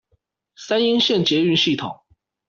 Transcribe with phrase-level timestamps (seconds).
[0.55, 1.99] 三鶯線捷運系統